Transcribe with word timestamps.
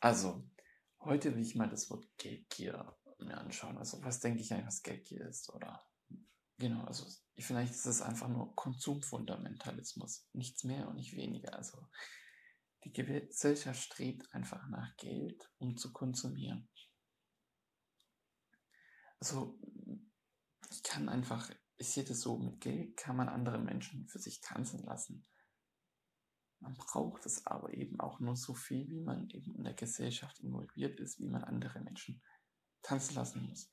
Also, 0.00 0.48
heute 1.00 1.34
will 1.34 1.42
ich 1.42 1.54
mal 1.54 1.68
das 1.68 1.88
Wort 1.90 2.06
Geldgier 2.18 2.96
mir 3.18 3.38
anschauen. 3.38 3.78
Also, 3.78 4.02
was 4.02 4.20
denke 4.20 4.40
ich 4.40 4.52
eigentlich, 4.52 4.66
was 4.66 4.82
Geldgier 4.82 5.26
ist? 5.26 5.50
Oder, 5.50 5.84
genau, 6.58 6.84
also, 6.84 7.06
vielleicht 7.38 7.72
ist 7.72 7.86
es 7.86 8.02
einfach 8.02 8.28
nur 8.28 8.54
Konsumfundamentalismus. 8.54 10.28
Nichts 10.32 10.64
mehr 10.64 10.88
und 10.88 10.96
nicht 10.96 11.16
weniger. 11.16 11.54
Also, 11.54 11.88
die 12.84 12.92
Gesellschaft 12.92 13.82
strebt 13.82 14.32
einfach 14.32 14.68
nach 14.68 14.96
Geld, 14.96 15.50
um 15.58 15.76
zu 15.76 15.92
konsumieren. 15.92 16.68
Also, 19.18 19.58
ich 20.70 20.82
kann 20.82 21.08
einfach, 21.08 21.50
ich 21.78 21.88
sehe 21.88 22.04
das 22.04 22.20
so, 22.20 22.38
mit 22.38 22.60
Geld 22.60 22.96
kann 22.96 23.16
man 23.16 23.28
andere 23.28 23.58
Menschen 23.58 24.06
für 24.08 24.18
sich 24.18 24.40
tanzen 24.40 24.84
lassen. 24.84 25.24
Man 26.60 26.74
braucht 26.74 27.26
es 27.26 27.46
aber 27.46 27.74
eben 27.74 28.00
auch 28.00 28.18
nur 28.20 28.36
so 28.36 28.54
viel, 28.54 28.88
wie 28.88 29.00
man 29.00 29.28
eben 29.30 29.54
in 29.54 29.64
der 29.64 29.74
Gesellschaft 29.74 30.40
involviert 30.40 30.98
ist, 31.00 31.18
wie 31.20 31.28
man 31.28 31.44
andere 31.44 31.80
Menschen 31.80 32.22
tanzen 32.82 33.14
lassen 33.14 33.42
muss. 33.42 33.70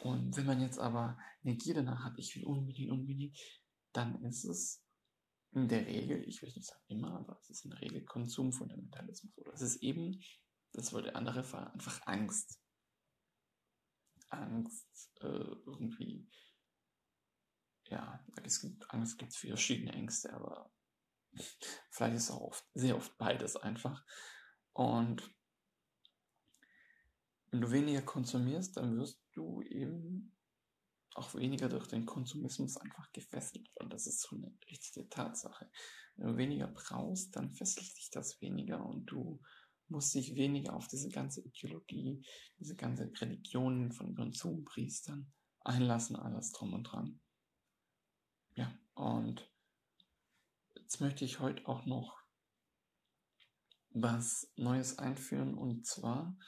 Und 0.00 0.36
wenn 0.36 0.46
man 0.46 0.60
jetzt 0.60 0.78
aber 0.78 1.18
eine 1.42 1.56
Gier 1.56 1.74
danach 1.74 2.04
hat, 2.04 2.18
ich 2.18 2.34
will 2.36 2.44
unbedingt, 2.44 2.90
unbedingt, 2.90 3.38
dann 3.92 4.22
ist 4.24 4.44
es 4.44 4.84
in 5.52 5.68
der 5.68 5.86
Regel, 5.86 6.28
ich 6.28 6.42
will 6.42 6.52
nicht 6.52 6.66
sagen 6.66 6.84
immer, 6.88 7.14
aber 7.14 7.38
es 7.40 7.48
ist 7.48 7.64
in 7.64 7.70
der 7.70 7.80
Regel 7.80 8.04
Konsumfundamentalismus. 8.04 9.38
Oder 9.38 9.52
es 9.54 9.62
ist 9.62 9.82
eben, 9.82 10.20
das 10.72 10.92
war 10.92 11.00
der 11.00 11.16
andere 11.16 11.44
Fall, 11.44 11.68
einfach 11.68 12.04
Angst. 12.06 12.60
Angst, 14.28 15.12
äh, 15.20 15.26
irgendwie, 15.26 16.28
ja, 17.84 18.24
es 18.42 18.60
gibt, 18.60 18.90
Angst 18.90 19.16
gibt 19.18 19.30
es 19.30 19.38
verschiedene 19.38 19.92
Ängste, 19.92 20.32
aber 20.34 20.72
Vielleicht 21.90 22.16
ist 22.16 22.30
auch 22.30 22.40
oft, 22.40 22.64
sehr 22.74 22.96
oft 22.96 23.16
beides 23.18 23.56
einfach. 23.56 24.04
Und 24.72 25.34
wenn 27.50 27.60
du 27.60 27.70
weniger 27.70 28.02
konsumierst, 28.02 28.76
dann 28.76 28.96
wirst 28.98 29.22
du 29.32 29.62
eben 29.62 30.34
auch 31.14 31.34
weniger 31.34 31.68
durch 31.68 31.86
den 31.86 32.06
Konsumismus 32.06 32.76
einfach 32.76 33.12
gefesselt. 33.12 33.70
Und 33.76 33.92
das 33.92 34.06
ist 34.06 34.22
so 34.22 34.36
eine 34.36 34.52
richtige 34.68 35.08
Tatsache. 35.08 35.70
Wenn 36.16 36.28
du 36.28 36.36
weniger 36.36 36.66
brauchst, 36.66 37.36
dann 37.36 37.52
fesselt 37.52 37.86
sich 37.86 38.10
das 38.10 38.40
weniger 38.40 38.84
und 38.84 39.06
du 39.06 39.40
musst 39.88 40.14
dich 40.14 40.34
weniger 40.34 40.74
auf 40.74 40.88
diese 40.88 41.08
ganze 41.10 41.42
Ideologie, 41.42 42.24
diese 42.58 42.74
ganze 42.74 43.10
Religionen 43.20 43.92
von 43.92 44.14
Konsumpriestern 44.14 45.32
einlassen, 45.60 46.16
alles 46.16 46.52
drum 46.52 46.72
und 46.72 46.84
dran. 46.84 47.20
Ja, 48.56 48.76
und 48.94 49.48
Jetzt 50.94 51.00
möchte 51.00 51.24
ich 51.24 51.40
heute 51.40 51.66
auch 51.66 51.86
noch 51.86 52.16
was 53.90 54.52
Neues 54.54 54.96
einführen. 55.00 55.58
Und 55.58 55.84
zwar, 55.84 56.38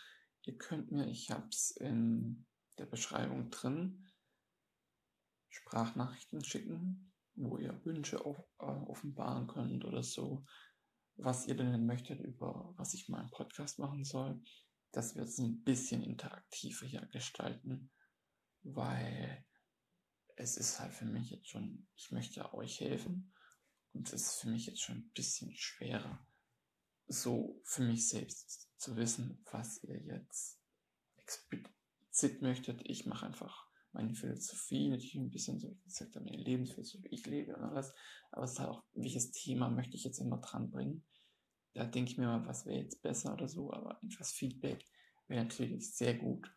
ihr 0.43 0.57
könnt 0.57 0.93
mir, 0.93 1.09
ich 1.09 1.33
habe 1.33 1.49
es 1.49 1.73
in 1.73 2.47
der 2.79 2.87
Beschreibung 2.87 3.51
drin, 3.51 4.07
Sprachnachrichten 5.49 6.45
schicken, 6.45 7.13
wo 7.35 7.59
ihr 7.59 7.85
Wünsche 7.85 8.25
auf, 8.25 8.39
äh, 8.61 8.67
offenbaren 8.67 9.49
könnt 9.49 9.85
oder 9.85 10.05
so, 10.05 10.47
was 11.17 11.49
ihr 11.49 11.57
denn 11.57 11.85
möchtet, 11.85 12.21
über 12.21 12.73
was 12.77 12.95
ich 12.95 13.09
mal 13.09 13.23
im 13.23 13.31
Podcast 13.33 13.81
machen 13.81 14.05
soll, 14.05 14.41
dass 14.93 15.17
wir 15.17 15.25
es 15.25 15.39
ein 15.39 15.65
bisschen 15.65 16.05
interaktiver 16.05 16.87
hier 16.87 17.05
gestalten, 17.07 17.91
weil 18.63 19.45
es 20.37 20.57
ist 20.57 20.79
halt 20.79 20.95
für 20.95 21.07
mich 21.07 21.31
jetzt 21.31 21.49
schon, 21.49 21.89
ich 21.97 22.13
möchte 22.13 22.55
euch 22.55 22.79
helfen 22.79 23.33
das 24.03 24.23
ist 24.23 24.41
für 24.41 24.49
mich 24.49 24.67
jetzt 24.67 24.81
schon 24.81 24.97
ein 24.97 25.11
bisschen 25.15 25.55
schwerer, 25.57 26.27
so 27.07 27.61
für 27.65 27.83
mich 27.83 28.09
selbst 28.09 28.69
zu 28.79 28.97
wissen, 28.97 29.43
was 29.51 29.83
ihr 29.85 30.01
jetzt 30.03 30.61
explizit 31.17 32.43
möchtet. 32.43 32.83
Ich 32.85 33.07
mache 33.07 33.27
einfach 33.27 33.67
meine 33.93 34.15
Philosophie, 34.15 34.91
natürlich 34.91 35.15
ein 35.15 35.31
bisschen 35.31 35.59
so, 35.59 35.71
wie 35.71 35.89
gesagt, 35.89 36.15
meine 36.17 36.37
Lebensphilosophie, 36.37 37.09
ich 37.11 37.25
lebe 37.27 37.57
und 37.57 37.65
alles. 37.65 37.93
Aber 38.31 38.45
es 38.45 38.53
ist 38.53 38.59
halt 38.59 38.71
auch, 38.71 38.85
welches 38.93 39.33
Thema 39.33 39.71
möchte 39.71 39.97
ich 39.97 40.05
jetzt 40.05 40.19
immer 40.19 40.39
dran 40.39 40.71
bringen. 40.71 41.05
Da 41.73 41.85
denke 41.85 42.11
ich 42.11 42.19
mir 42.19 42.27
mal, 42.27 42.47
was 42.47 42.67
wäre 42.67 42.83
jetzt 42.83 43.03
besser 43.03 43.33
oder 43.33 43.49
so, 43.49 43.73
aber 43.73 43.99
etwas 44.03 44.33
Feedback 44.33 44.87
wäre 45.29 45.45
natürlich 45.45 45.95
sehr 45.95 46.15
gut. 46.15 46.51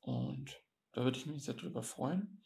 Und 0.00 0.62
da 0.92 1.04
würde 1.04 1.18
ich 1.18 1.26
mich 1.26 1.44
sehr 1.44 1.54
drüber 1.54 1.82
freuen 1.82 2.42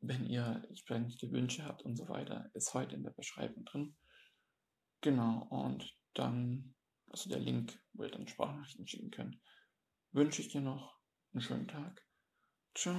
wenn 0.00 0.26
ihr 0.26 0.62
entsprechende 0.68 1.30
Wünsche 1.32 1.64
habt 1.64 1.82
und 1.82 1.96
so 1.96 2.08
weiter, 2.08 2.50
ist 2.54 2.74
heute 2.74 2.96
in 2.96 3.02
der 3.02 3.10
Beschreibung 3.10 3.64
drin. 3.64 3.96
Genau, 5.00 5.46
und 5.50 5.94
dann, 6.14 6.74
also 7.10 7.30
der 7.30 7.40
Link, 7.40 7.78
wo 7.92 8.04
ihr 8.04 8.10
dann 8.10 8.28
Sprachnachrichten 8.28 8.86
schicken 8.86 9.10
könnt, 9.10 9.38
wünsche 10.12 10.42
ich 10.42 10.48
dir 10.48 10.60
noch 10.60 10.98
einen 11.32 11.42
schönen 11.42 11.68
Tag. 11.68 12.04
Ciao. 12.74 12.96